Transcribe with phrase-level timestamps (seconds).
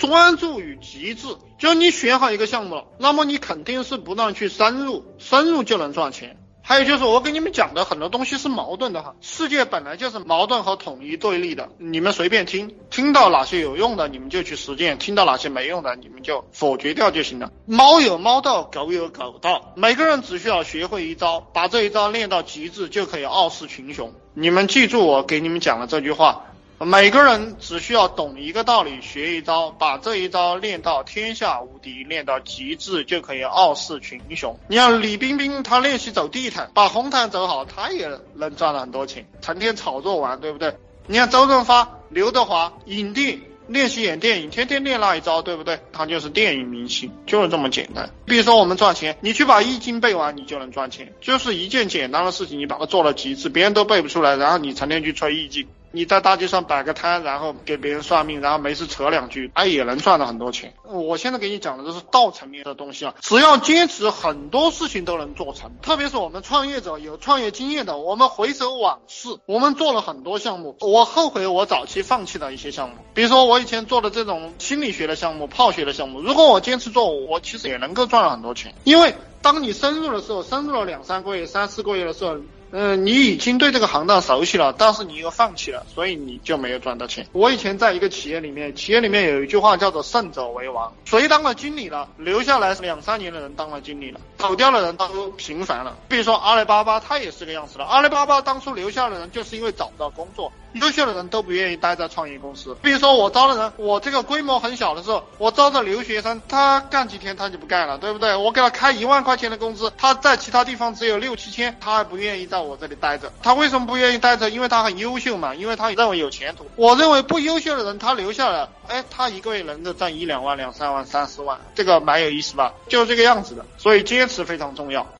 [0.00, 1.28] 专注于极致。
[1.58, 6.38] 就你选好一个项目了，那么你肯定是不断去深入，深入就能赚钱。
[6.62, 17.50] 还有就是我跟你们讲的很多东西是矛盾的哈，世界本来就是矛盾和统一对立的，你们随便听，听到哪些有用的你们就去实践，听到哪些没用的你们就否决掉就行了。
[17.66, 24.14] 猫有猫道，狗有狗道，每个人只需要学会一招，把这一招练到极致，就可以傲视群雄。
[24.32, 26.46] 你们记住我给你们讲的这句话。
[26.82, 34.58] 每个人只需要懂一个道理，学一招，把这一招练到天下无敌，练到极致，就可以傲视群雄。
[34.66, 40.74] 你看李冰冰，她练习走地毯，把红毯走好，她也能赚了很多钱，成天炒作玩，对不对？
[41.06, 45.78] 你看周润发、刘德华，影帝练习演电影，天天练那一招，对不对？
[45.92, 48.08] 他就是电影明星，就是这么简单。
[48.24, 55.68] 比如说我们赚钱，你去把易经背完，你就能赚钱，就是一件简单的事情，你把它做到极致，别人都背不出来，然后你成天去吹易经。
[55.92, 60.72] 你在大街上摆个摊，然后给别人算命，然后没事扯两句，哎，也能赚到很多钱。
[60.84, 65.72] 我现在给你讲的都是道层面的东西啊，只要坚持，很多事情都能做成。
[65.82, 78.74] 特别是我们创业者有创业经验的，我们回首往事，我们做了很多项目，我后悔我早期放弃的一些项目，比如说我以前做的这种心理学的项目、泡学的项目，如果我坚持做，我其实也能够赚了很多钱。
[78.84, 82.36] 因为当你深入的时候，深入了两三个月、三四个月的时候。
[82.72, 87.26] 嗯，你已经对这个行当熟悉了，但是你又放弃了，所以你就没有赚到钱。
[87.32, 95.96] 我以前在一个企业里面，企业里面有一句话叫做“胜者为王”，谁当了经理了，留下来两三年的人当了经理了，走掉的人都平凡了。
[96.08, 97.84] 比如说阿里巴巴，它也是个样子的。
[97.84, 100.52] 阿里巴巴当初留下的人，就是因为找不到工作。
[100.74, 102.76] 优秀的人都不愿意待在创业公司。
[102.82, 108.36] 比如说我招的人，我这个规模很小的时候，我招的留学生，他干几天他就不干了，对不对？
[108.36, 113.32] 我给他开一万块钱的工资，他在其他地方只有六七千，他还不愿意在我这里待着。
[113.42, 114.50] 他为什么不愿意待着？
[114.50, 116.66] 因为他很优秀嘛，因为他认为有前途。
[116.76, 122.74] 我认为不优秀的人他留下了，哎，他一个月能够赚一两万、两三万、三四万，这个蛮有意思吧？
[122.88, 123.64] 就是这个样子的。
[123.78, 125.06] 所以坚持非常重要。